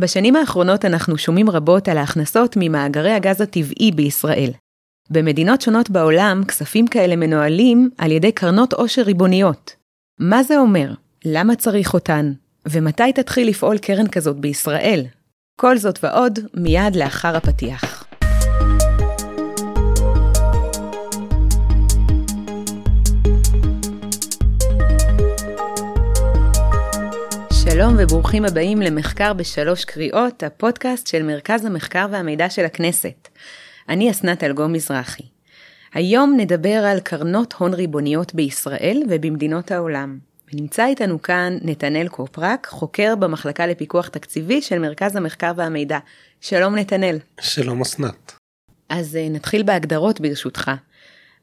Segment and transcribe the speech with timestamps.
[0.00, 4.50] בשנים האחרונות אנחנו שומעים רבות על ההכנסות ממאגרי הגז הטבעי בישראל.
[5.10, 9.76] במדינות שונות בעולם, כספים כאלה מנוהלים על ידי קרנות עושר ריבוניות.
[10.18, 10.92] מה זה אומר?
[11.24, 12.32] למה צריך אותן?
[12.68, 15.04] ומתי תתחיל לפעול קרן כזאת בישראל?
[15.60, 18.03] כל זאת ועוד, מיד לאחר הפתיח.
[27.76, 33.28] שלום וברוכים הבאים למחקר בשלוש קריאות, הפודקאסט של מרכז המחקר והמידע של הכנסת.
[33.88, 35.22] אני אסנת אלגום מזרחי.
[35.94, 40.18] היום נדבר על קרנות הון ריבוניות בישראל ובמדינות העולם.
[40.52, 45.98] ונמצא איתנו כאן נתנאל קופרק, חוקר במחלקה לפיקוח תקציבי של מרכז המחקר והמידע.
[46.40, 47.18] שלום נתנאל.
[47.40, 48.32] שלום אסנת.
[48.88, 50.70] אז אה, נתחיל בהגדרות ברשותך.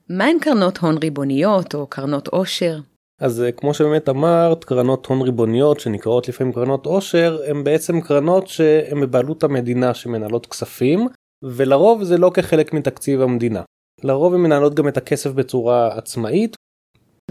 [0.09, 2.79] מהן קרנות הון ריבוניות או קרנות עושר?
[3.21, 8.47] אז אה, כמו שבאמת אמרת קרנות הון ריבוניות שנקראות לפעמים קרנות עושר הן בעצם קרנות
[8.47, 11.07] שהן בבעלות המדינה שמנהלות כספים
[11.43, 13.61] ולרוב זה לא כחלק מתקציב המדינה.
[14.03, 16.55] לרוב הן מנהלות גם את הכסף בצורה עצמאית.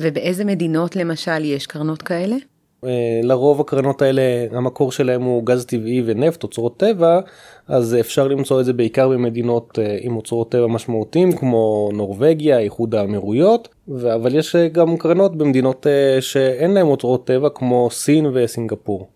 [0.01, 2.37] ובאיזה מדינות למשל יש קרנות כאלה?
[2.85, 7.21] אה, לרוב הקרנות האלה המקור שלהם הוא גז טבעי ונפט אוצרות טבע
[7.69, 12.95] אז אפשר למצוא את זה בעיקר במדינות אה, עם אוצרות טבע משמעותיים כמו נורבגיה איחוד
[12.95, 13.69] האמירויות
[14.15, 15.87] אבל יש אה, גם קרנות במדינות
[16.21, 19.11] שאין להם אוצרות טבע כמו סין וסינגפור.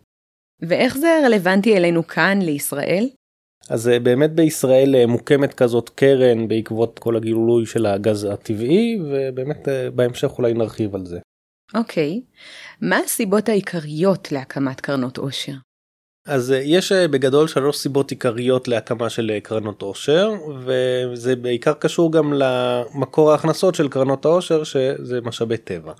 [0.62, 3.08] ואיך זה רלוונטי אלינו כאן לישראל?
[3.70, 10.54] אז באמת בישראל מוקמת כזאת קרן בעקבות כל הגילוי של הגז הטבעי ובאמת בהמשך אולי
[10.54, 11.18] נרחיב על זה.
[11.74, 12.20] אוקיי.
[12.80, 15.52] מה הסיבות העיקריות להקמת קרנות עושר?
[16.26, 20.32] אז אה, יש אה, בגדול שלוש סיבות עיקריות להקמה של אה, קרנות עושר
[20.64, 25.92] וזה בעיקר קשור גם למקור ההכנסות של קרנות העושר שזה משאבי טבע.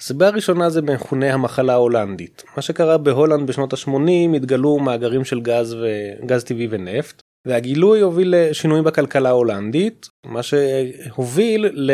[0.00, 2.44] הסיבה הראשונה זה מכונה המחלה ההולנדית.
[2.56, 8.84] מה שקרה בהולנד בשנות ה-80 התגלו מאגרים של גז וגז טבעי ונפט והגילוי הוביל לשינויים
[8.84, 11.90] בכלכלה ההולנדית מה שהוביל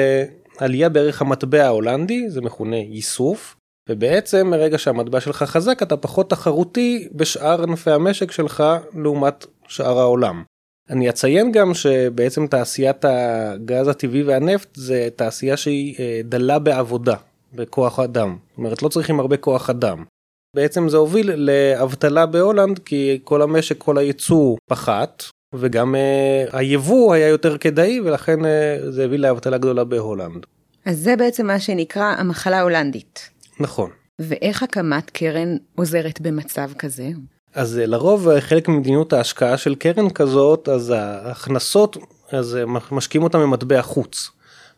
[0.60, 3.56] לעלייה בערך המטבע ההולנדי זה מכונה ייסוף
[3.88, 8.64] ובעצם מרגע שהמטבע שלך חזק אתה פחות תחרותי בשאר ענפי המשק שלך
[8.94, 10.42] לעומת שאר העולם.
[10.90, 17.16] אני אציין גם שבעצם תעשיית הגז הטבעי והנפט זה תעשייה שהיא אה, דלה בעבודה,
[17.52, 18.36] בכוח אדם.
[18.48, 20.04] זאת אומרת לא צריכים הרבה כוח אדם.
[20.56, 25.22] בעצם זה הוביל לאבטלה בהולנד כי כל המשק, כל הייצוא פחת
[25.54, 30.46] וגם אה, היבוא היה יותר כדאי ולכן אה, זה הביא לאבטלה גדולה בהולנד.
[30.84, 33.30] אז זה בעצם מה שנקרא המחלה ההולנדית.
[33.60, 33.90] נכון.
[34.18, 37.08] ואיך הקמת קרן עוזרת במצב כזה?
[37.54, 41.96] אז אה, לרוב אה, חלק ממדיניות ההשקעה של קרן כזאת אז ההכנסות
[42.30, 44.30] אז אה, משקיעים אותם במטבע חוץ.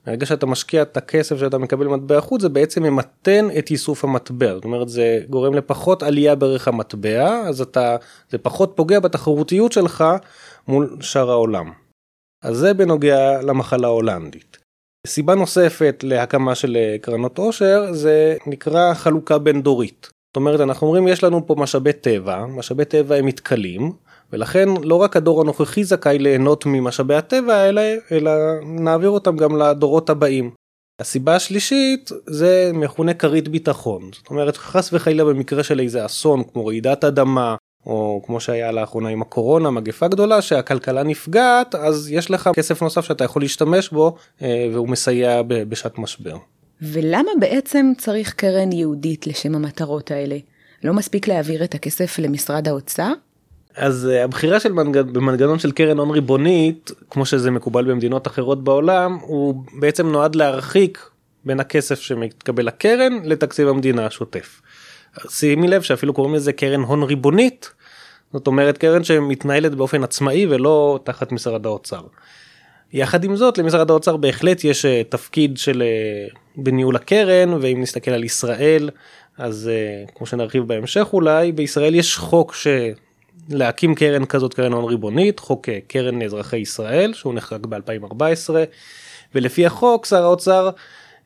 [0.06, 4.54] ברגע שאתה משקיע את הכסף שאתה מקבל במטבע חוץ זה בעצם ממתן את איסוף המטבע
[4.54, 7.96] זאת אומרת זה גורם לפחות עלייה בערך המטבע אז אתה
[8.30, 10.04] זה פחות פוגע בתחרותיות שלך
[10.68, 11.72] מול שאר העולם.
[12.42, 14.58] אז זה בנוגע למחלה ההולנדית.
[15.06, 20.10] סיבה נוספת להקמה של אה, קרנות עושר זה נקרא חלוקה בין דורית.
[20.28, 23.92] זאת אומרת אנחנו אומרים יש לנו פה משאבי טבע, משאבי טבע הם מתכלים
[24.34, 30.10] ולכן לא רק הדור הנוכחי זכאי ליהנות ממשאבי הטבע אלא, אלא נעביר אותם גם לדורות
[30.10, 30.50] הבאים.
[31.00, 36.66] הסיבה השלישית זה מכונה כרית ביטחון זאת אומרת חס וחלילה במקרה של איזה אסון כמו
[36.66, 37.56] רעידת אדמה
[37.86, 43.04] או כמו שהיה לאחרונה עם הקורונה מגפה גדולה שהכלכלה נפגעת אז יש לך כסף נוסף
[43.04, 46.36] שאתה יכול להשתמש בו אה, והוא מסייע בשעת משבר.
[46.82, 50.36] ולמה בעצם צריך קרן ייעודית לשם המטרות האלה?
[50.84, 53.12] לא מספיק להעביר את הכסף למשרד האוצר?
[53.76, 54.98] אז uh, הבחירה של מנג...
[54.98, 61.10] במנגנון של קרן הון ריבונית כמו שזה מקובל במדינות אחרות בעולם הוא בעצם נועד להרחיק
[61.44, 64.62] בין הכסף שמתקבל לקרן לתקציב המדינה השוטף.
[65.28, 67.70] שימי לב שאפילו קוראים לזה קרן הון ריבונית
[68.32, 72.00] זאת אומרת קרן שמתנהלת באופן עצמאי ולא תחת משרד האוצר.
[72.92, 78.10] יחד עם זאת למשרד האוצר בהחלט יש אה, תפקיד של אה, בניהול הקרן ואם נסתכל
[78.10, 78.90] על ישראל
[79.38, 82.54] אז אה, כמו שנרחיב בהמשך אולי בישראל יש חוק
[83.50, 88.50] שלהקים קרן כזאת קרן הון ריבונית חוק קרן אזרחי ישראל שהוא נחקק ב2014
[89.34, 90.70] ולפי החוק שר האוצר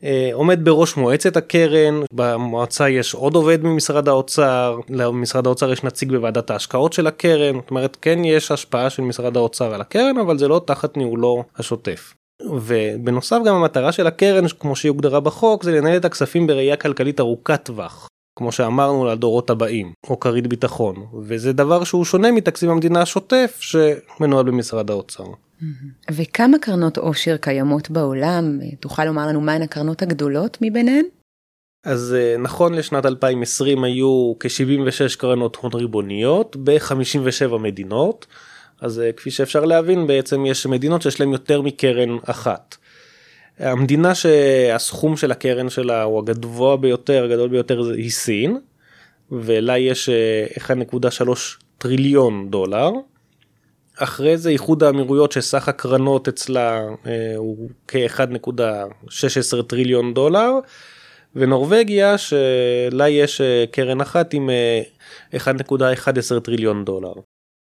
[0.05, 6.13] אה, עומד בראש מועצת הקרן, במועצה יש עוד עובד ממשרד האוצר, למשרד האוצר יש נציג
[6.13, 10.39] בוועדת ההשקעות של הקרן, זאת אומרת כן יש השפעה של משרד האוצר על הקרן אבל
[10.39, 12.15] זה לא תחת ניהולו השוטף.
[12.51, 17.21] ובנוסף גם המטרה של הקרן כמו שהיא הוגדרה בחוק זה לנהל את הכספים בראייה כלכלית
[17.21, 18.09] ארוכת טווח.
[18.39, 24.47] כמו שאמרנו לדורות הבאים או כרית ביטחון וזה דבר שהוא שונה מתקציב המדינה השוטף שמנוהל
[24.47, 25.25] במשרד האוצר.
[26.11, 28.59] וכמה קרנות עושר קיימות בעולם?
[28.81, 31.05] תוכל לומר לנו מהן הקרנות הגדולות מביניהן?
[31.85, 38.27] אז נכון לשנת 2020 היו כ-76 קרנות הון ריבוניות ב-57 מדינות.
[38.81, 42.77] אז כפי שאפשר להבין בעצם יש מדינות שיש להם יותר מקרן אחת.
[43.59, 48.59] המדינה שהסכום של הקרן שלה הוא הגבוה ביותר הגדול ביותר היא סין
[49.33, 50.11] ולה יש
[50.59, 51.31] 1.3
[51.79, 52.91] טריליון דולר.
[53.99, 60.51] אחרי זה איחוד האמירויות שסך הקרנות אצלה אה, הוא כ-1.16 טריליון דולר
[61.37, 64.51] ונורבגיה שלה יש אה, קרן אחת עם
[65.35, 67.13] 1.11 אה, טריליון דולר.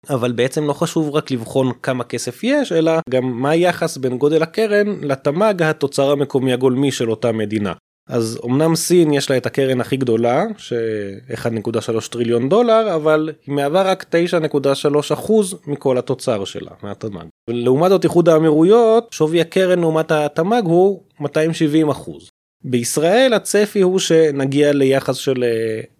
[0.10, 4.44] אבל בעצם לא חשוב רק לבחון כמה כסף יש אלא גם מה היחס בין גודל
[4.44, 7.74] הקרן לתמ"ג התוצר המקומי הגולמי של אותה מדינה.
[8.10, 13.82] אז אמנם סין יש לה את הקרן הכי גדולה ש-1.3 טריליון דולר אבל היא מהווה
[13.82, 14.06] רק
[14.54, 17.26] 9.3 אחוז מכל התוצר שלה מהתמ"ג.
[17.50, 22.30] לעומת זאת איחוד האמירויות שווי הקרן לעומת התמ"ג הוא 270 אחוז.
[22.64, 25.44] בישראל הצפי הוא שנגיע ליחס של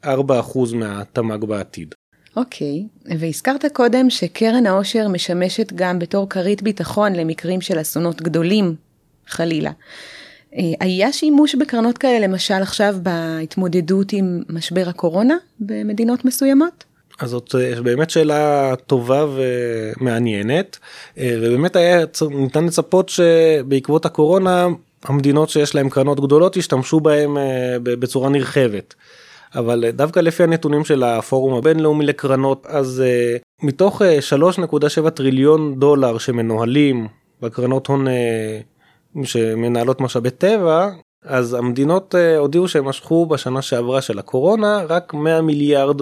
[0.06, 1.96] 4 אה, אחוז מהתמ"ג בעתיד.
[2.38, 3.14] אוקיי, okay.
[3.20, 8.76] והזכרת קודם שקרן העושר משמשת גם בתור כרית ביטחון למקרים של אסונות גדולים,
[9.28, 9.72] חלילה.
[10.56, 16.84] אה, היה שימוש בקרנות כאלה למשל עכשיו בהתמודדות עם משבר הקורונה במדינות מסוימות?
[17.20, 20.78] אז זאת אה, באמת שאלה טובה ומעניינת
[21.18, 24.68] אה, ובאמת היה ניתן לצפות שבעקבות הקורונה
[25.04, 27.38] המדינות שיש להם קרנות גדולות ישתמשו בהם
[27.84, 28.96] בצורה נרחבת.
[29.56, 33.04] אבל דווקא לפי הנתונים של הפורום הבינלאומי לקרנות אז
[33.64, 34.02] מתוך
[35.02, 37.08] 3.7 טריליון דולר שמנוהלים
[37.42, 38.08] בקרנות הון
[39.24, 40.90] שמנהלות משאבי טבע
[41.24, 46.02] אז המדינות אה, הודיעו שהם משכו בשנה שעברה של הקורונה רק 100 מיליארד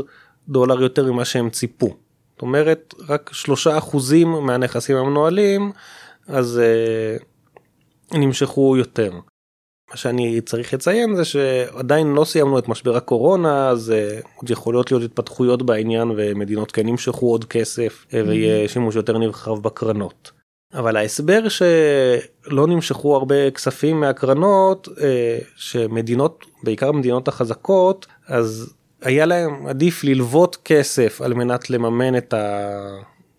[0.49, 1.87] דולר יותר ממה שהם ציפו.
[1.87, 5.71] זאת אומרת רק שלושה אחוזים מהנכסים המנוהלים
[6.27, 6.61] אז
[8.13, 9.11] נמשכו יותר.
[9.95, 15.03] שאני צריך לציין זה שעדיין לא סיימנו את משבר הקורונה אז uh, עוד יכולות להיות
[15.03, 20.31] התפתחויות בעניין ומדינות כן ימשכו עוד כסף ויהיה שימוש יותר נרחב בקרנות.
[20.73, 29.67] אבל ההסבר שלא נמשכו הרבה כספים מהקרנות אה, שמדינות בעיקר המדינות החזקות אז היה להם
[29.67, 32.33] עדיף ללוות כסף על מנת לממן את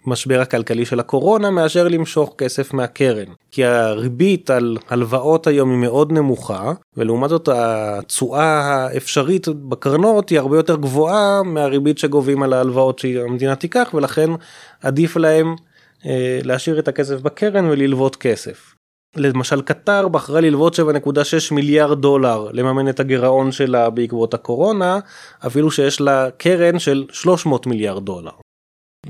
[0.06, 6.12] המשבר הכלכלי של הקורונה מאשר למשוך כסף מהקרן כי הריבית על הלוואות היום היא מאוד
[6.12, 13.56] נמוכה ולעומת זאת התשואה האפשרית בקרנות היא הרבה יותר גבוהה מהריבית שגובים על ההלוואות שהמדינה
[13.56, 14.31] תיקח ולכן
[14.82, 15.55] עדיף להם
[16.06, 18.75] אה, להשאיר את הכסף בקרן וללוות כסף.
[19.17, 20.81] למשל קטר בחרה ללוות 7.6
[21.55, 24.99] מיליארד דולר לממן את הגירעון שלה בעקבות הקורונה
[25.47, 28.46] אפילו שיש לה קרן של 300 מיליארד דולר.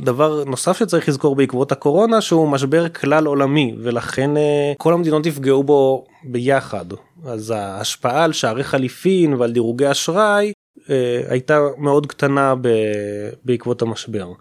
[0.00, 5.62] דבר נוסף שצריך לזכור בעקבות הקורונה שהוא משבר כלל עולמי ולכן אה, כל המדינות יפגעו
[5.64, 6.84] בו ביחד
[7.24, 10.52] אז ההשפעה על שערי חליפין ועל דירוגי אשראי
[10.90, 12.54] אה, הייתה מאוד קטנה
[13.44, 14.32] בעקבות המשבר.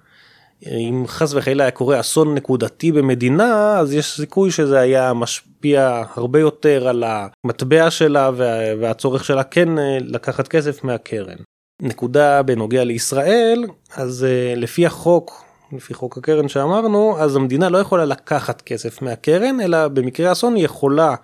[0.65, 6.39] אם חס וחלילה היה קורה אסון נקודתי במדינה אז יש סיכוי שזה היה משפיע הרבה
[6.39, 8.31] יותר על המטבע שלה
[8.79, 11.37] והצורך שלה כן אה, לקחת כסף מהקרן.
[11.81, 18.05] נקודה בנוגע לישראל אז אה, לפי החוק לפי חוק הקרן שאמרנו אז המדינה לא יכולה
[18.05, 21.15] לקחת כסף מהקרן אלא במקרה אסון היא יכולה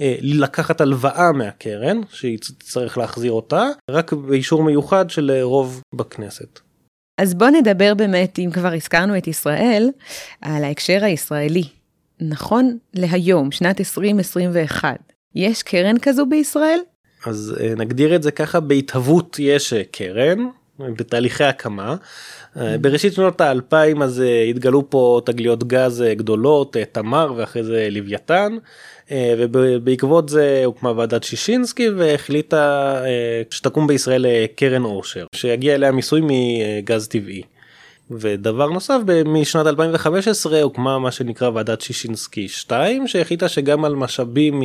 [0.00, 6.60] אה, לקחת הלוואה מהקרן שהיא צריך להחזיר אותה רק באישור מיוחד של רוב בכנסת.
[7.20, 9.90] אז בוא נדבר באמת, אם כבר הזכרנו את ישראל,
[10.40, 11.64] על ההקשר הישראלי.
[12.20, 14.98] נכון להיום, שנת 2021,
[15.34, 16.80] יש קרן כזו בישראל?
[17.24, 20.38] אז אה, נגדיר את זה ככה, בהתהוות יש אה, קרן,
[20.78, 21.96] בתהליכי הקמה.
[22.56, 28.56] אה, בראשית שנות האלפיים אז התגלו פה תגליות גז גדולות, תמר ואחרי זה לוויתן.
[29.38, 32.96] ובעקבות זה הוקמה ועדת שישינסקי והחליטה
[33.50, 37.42] שתקום בישראל קרן עושר שיגיע אליה מיסוי מגז טבעי.
[38.10, 44.62] ודבר נוסף משנת 2015 הוקמה מה שנקרא ועדת שישינסקי 2 שהחליטה שגם על משאבים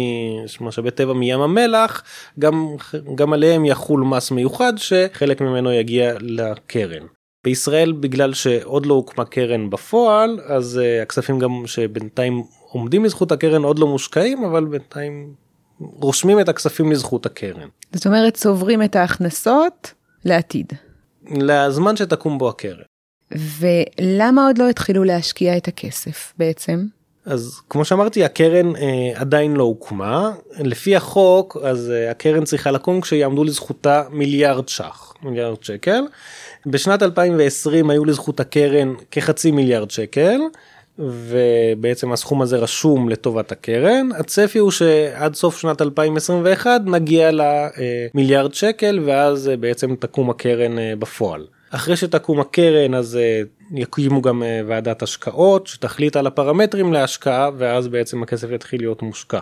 [0.61, 2.03] משאבי טבע מים המלח
[2.39, 2.75] גם
[3.15, 7.05] גם עליהם יחול מס מיוחד שחלק ממנו יגיע לקרן.
[7.43, 13.63] בישראל בגלל שעוד לא הוקמה קרן בפועל אז uh, הכספים גם שבינתיים עומדים לזכות הקרן
[13.63, 15.33] עוד לא מושקעים אבל בינתיים
[15.79, 17.67] רושמים את הכספים לזכות הקרן.
[17.93, 19.93] זאת אומרת צוברים את ההכנסות
[20.25, 20.73] לעתיד.
[21.31, 22.90] לזמן שתקום בו הקרן.
[23.59, 26.85] ולמה עוד לא התחילו להשקיע את הכסף בעצם?
[27.25, 33.01] אז כמו שאמרתי הקרן אה, עדיין לא הוקמה לפי החוק אז אה, הקרן צריכה לקום
[33.01, 36.03] כשיעמדו לזכותה מיליארד ש"ח מיליארד שקל.
[36.65, 40.39] בשנת 2020 היו לזכות הקרן כחצי מיליארד שקל
[40.99, 44.09] ובעצם הסכום הזה רשום לטובת הקרן.
[44.19, 51.45] הצפי הוא שעד סוף שנת 2021 נגיע למיליארד שקל ואז בעצם תקום הקרן בפועל.
[51.71, 53.19] אחרי שתקום הקרן אז
[53.71, 59.39] יקימו גם ועדת השקעות שתחליט על הפרמטרים להשקעה ואז בעצם הכסף יתחיל להיות מושקע.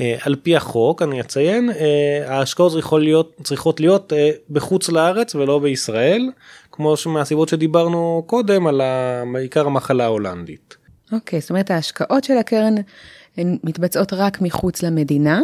[0.00, 5.34] אה, על פי החוק אני אציין אה, ההשקעות צריכות להיות צריכות להיות אה, בחוץ לארץ
[5.34, 6.30] ולא בישראל
[6.72, 8.80] כמו מהסיבות שדיברנו קודם על
[9.38, 10.76] עיקר המחלה ההולנדית.
[11.12, 12.74] אוקיי okay, זאת אומרת ההשקעות של הקרן
[13.36, 15.40] הן מתבצעות רק מחוץ למדינה.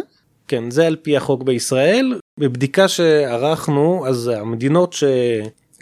[0.47, 5.03] כן זה על פי החוק בישראל בבדיקה שערכנו אז המדינות ש...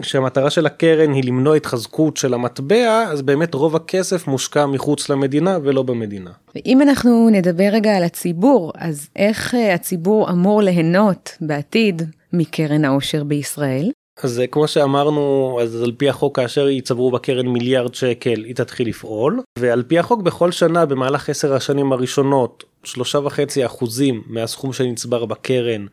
[0.04, 5.58] שהמטרה של הקרן היא למנוע התחזקות של המטבע אז באמת רוב הכסף מושקע מחוץ למדינה
[5.64, 6.32] ולא במדינה.
[6.56, 12.02] ואם אנחנו נדבר רגע על הציבור אז איך אה, הציבור אמור ליהנות בעתיד
[12.34, 13.92] מקרן העושר בישראל?
[14.24, 18.88] אז אה, כמו שאמרנו אז על פי החוק כאשר יצברו בקרן מיליארד שקל היא תתחיל
[18.88, 25.26] לפעול ועל פי החוק בכל שנה במהלך עשר השנים הראשונות שלושה וחצי אחוזים מהסכום שנצבר
[25.26, 25.86] בקרן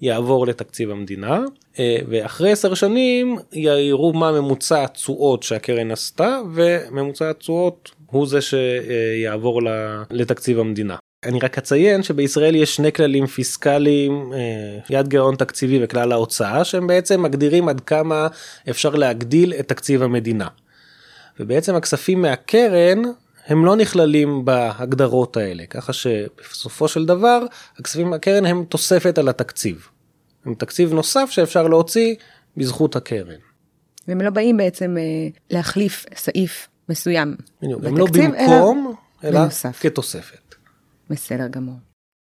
[0.00, 1.40] יעבור לתקציב המדינה
[1.78, 9.60] אה, ואחרי עשר שנים יראו מה ממוצע התשואות שהקרן עשתה וממוצע התשואות הוא זה שיעבור
[10.10, 10.96] לתקציב המדינה.
[11.24, 16.86] אני רק אציין שבישראל יש שני כללים פיסקליים אה, יד גירעון תקציבי וכלל ההוצאה שהם
[16.86, 18.28] בעצם מגדירים עד כמה
[18.70, 20.46] אפשר להגדיל את תקציב המדינה.
[21.40, 23.02] ובעצם הכספים מהקרן
[23.48, 27.40] הם לא נכללים בהגדרות האלה ככה שבסופו של דבר
[27.78, 29.88] הכספים מהקרן הם תוספת על התקציב.
[30.44, 32.14] הם תקציב נוסף שאפשר להוציא
[32.56, 33.38] בזכות הקרן.
[34.08, 37.36] והם לא באים בעצם אה, להחליף סעיף מסוים.
[37.62, 39.78] בדיוק, הם לא במקום אלא בנוסף.
[39.82, 40.54] כתוספת.
[41.10, 41.76] בסדר גמור.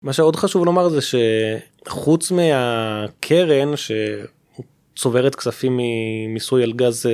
[0.03, 3.77] מה שעוד חשוב לומר זה שחוץ מהקרן
[4.95, 7.11] שצוברת כספים ממיסוי על גז אה,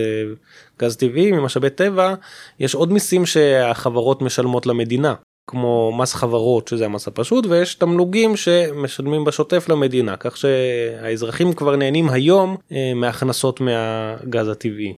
[0.79, 2.13] גז טבעי ממשאבי טבע
[2.60, 5.13] יש עוד מיסים שהחברות משלמות למדינה
[5.48, 12.10] כמו מס חברות שזה המס הפשוט ויש תמלוגים שמשלמים בשוטף למדינה כך שהאזרחים כבר נהנים
[12.10, 14.93] היום אה, מהכנסות מהגז הטבעי.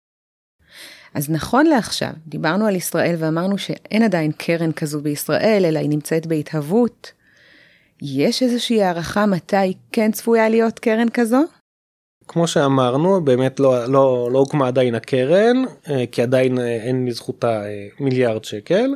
[1.15, 6.27] אז נכון לעכשיו דיברנו על ישראל ואמרנו שאין עדיין קרן כזו בישראל אלא היא נמצאת
[6.27, 7.13] בהתהוות.
[8.03, 11.45] יש איזושהי הערכה מתי כן צפויה להיות קרן כזו?
[12.29, 17.63] כמו שאמרנו באמת לא לא לא הוקמה עדיין הקרן אה, כי עדיין אה, אין לזכותה
[18.01, 18.95] מיליארד שקל.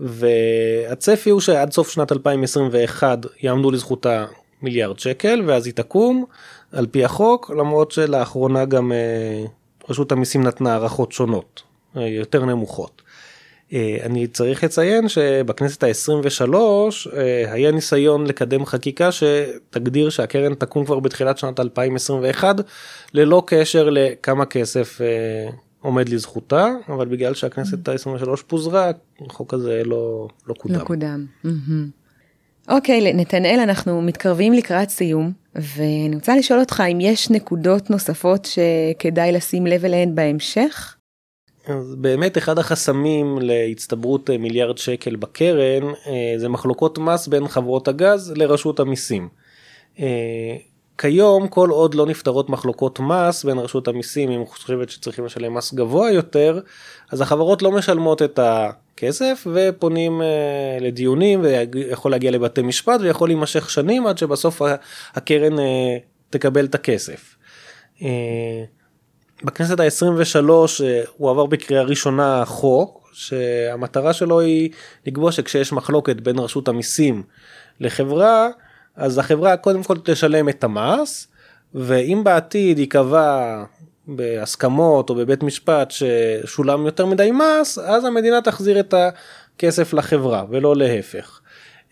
[0.00, 4.26] והצפי הוא שעד סוף שנת 2021 יעמדו לזכותה
[4.62, 6.24] מיליארד שקל ואז היא תקום
[6.72, 9.44] על פי החוק למרות שלאחרונה גם אה,
[9.88, 11.62] רשות המיסים נתנה הערכות שונות
[11.96, 13.02] אה, יותר נמוכות.
[13.72, 16.54] אה, אני צריך לציין שבכנסת ה-23
[17.46, 22.56] היה ניסיון לקדם חקיקה שתגדיר שהקרן תקום כבר בתחילת שנת 2021
[23.14, 25.00] ללא קשר לכמה כסף
[25.80, 28.90] עומד לזכותה אבל בגלל שהכנסת ה-23 פוזרה
[29.26, 30.74] החוק הזה לא לא קודם.
[30.74, 31.26] לא קודם.
[32.68, 39.32] אוקיי נתנאל אנחנו מתקרבים לקראת סיום ואני רוצה לשאול אותך אם יש נקודות נוספות שכדאי
[39.32, 40.96] לשים לב אליהן בהמשך.
[41.70, 48.32] אז באמת אחד החסמים להצטברות מיליארד שקל בקרן אה, זה מחלוקות מס בין חברות הגז
[48.36, 49.28] לרשות המיסים.
[50.00, 50.56] אה,
[50.98, 55.74] כיום כל עוד לא נפתרות מחלוקות מס בין רשות המיסים אם חושבת שצריכים לשלם מס
[55.74, 56.60] גבוה יותר
[57.10, 60.22] אז החברות לא משלמות את הכסף ופונים
[60.80, 64.62] לדיונים ויכול להגיע לבתי משפט ויכול להימשך שנים עד שבסוף
[65.14, 65.56] הקרן
[66.30, 67.36] תקבל את הכסף.
[69.44, 74.70] בכנסת ה-23 uh, הוא עבר בקריאה ראשונה חוק שהמטרה שלו היא
[75.06, 77.22] לקבוע שכשיש מחלוקת בין רשות המיסים
[77.80, 78.48] לחברה
[78.96, 81.28] אז החברה קודם כל תשלם את המס
[81.74, 83.64] ואם בעתיד ייקבע
[84.06, 90.76] בהסכמות או בבית משפט ששולם יותר מדי מס אז המדינה תחזיר את הכסף לחברה ולא
[90.76, 91.40] להפך.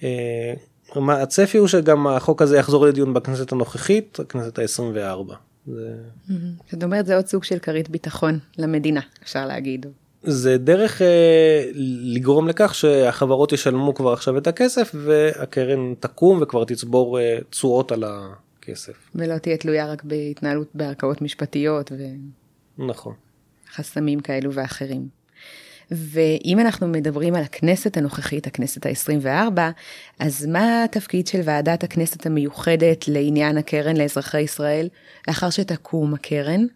[0.02, 0.54] אה,
[0.96, 5.47] הצפי הוא שגם החוק הזה יחזור לדיון בכנסת הנוכחית הכנסת ה-24.
[6.72, 9.86] זאת אומרת זה עוד סוג של כרית ביטחון למדינה אפשר להגיד.
[10.22, 11.70] זה דרך אה,
[12.14, 18.04] לגרום לכך שהחברות ישלמו כבר עכשיו את הכסף והקרן תקום וכבר תצבור אה, תשואות על
[18.06, 19.10] הכסף.
[19.14, 22.02] ולא תהיה תלויה רק בהתנהלות בערכאות משפטיות ו...
[22.78, 23.14] נכון.
[23.74, 25.17] חסמים כאלו ואחרים.
[25.90, 29.58] ואם אנחנו מדברים על הכנסת הנוכחית, הכנסת ה-24,
[30.18, 34.88] אז מה התפקיד של ועדת הכנסת המיוחדת לעניין הקרן לאזרחי ישראל
[35.28, 36.66] לאחר שתקום הקרן?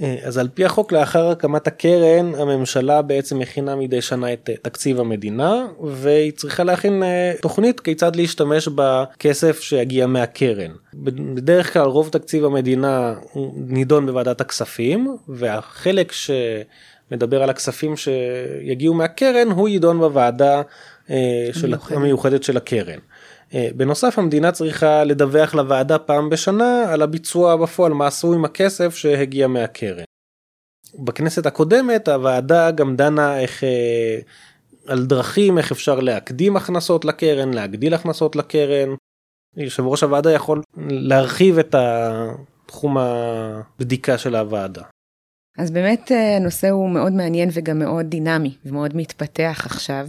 [0.00, 4.56] אה, אז על פי החוק לאחר הקמת הקרן הממשלה בעצם מכינה מדי שנה את אה,
[4.62, 10.70] תקציב המדינה והיא צריכה להכין אה, תוכנית כיצד להשתמש בכסף שיגיע מהקרן.
[11.34, 13.14] בדרך כלל רוב תקציב המדינה
[13.56, 16.30] נידון בוועדת הכספים והחלק ש...
[17.12, 20.62] מדבר על הכספים שיגיעו מהקרן הוא יידון בוועדה
[21.52, 22.42] של המיוחדת.
[22.42, 22.98] של הקרן.
[23.76, 29.46] בנוסף המדינה צריכה לדווח לוועדה פעם בשנה על הביצוע בפועל מה עשו עם הכסף שהגיע
[29.46, 30.04] מהקרן.
[30.98, 33.64] בכנסת הקודמת הוועדה גם דנה איך
[34.86, 38.94] על דרכים איך אפשר להקדים הכנסות לקרן להגדיל הכנסות לקרן.
[39.56, 41.74] יושב ראש הוועדה יכול להרחיב את
[42.66, 44.82] תחום הבדיקה של הוועדה.
[45.58, 50.08] אז באמת הנושא הוא מאוד מעניין וגם מאוד דינמי ומאוד מתפתח עכשיו.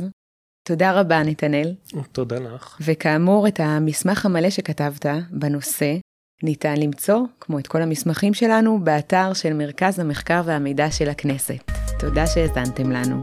[0.67, 1.75] תודה רבה נתנאל.
[2.11, 2.77] תודה לך.
[2.81, 5.95] וכאמור את המסמך המלא שכתבת בנושא
[6.43, 11.71] ניתן למצוא, כמו את כל המסמכים שלנו, באתר של מרכז המחקר והמידע של הכנסת.
[11.99, 13.19] תודה שהאזנתם לנו.